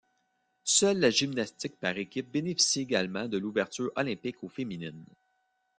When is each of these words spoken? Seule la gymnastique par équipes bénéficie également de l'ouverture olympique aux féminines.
Seule 0.63 0.97
la 0.99 1.11
gymnastique 1.11 1.75
par 1.79 1.95
équipes 1.95 2.31
bénéficie 2.31 2.81
également 2.81 3.27
de 3.27 3.37
l'ouverture 3.37 3.91
olympique 3.95 4.43
aux 4.43 4.49
féminines. 4.49 5.05